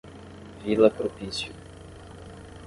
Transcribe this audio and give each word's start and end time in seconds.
Vila 0.63 0.89
Propício 0.89 1.53